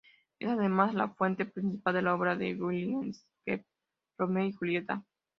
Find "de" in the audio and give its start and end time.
1.93-2.01, 2.35-2.55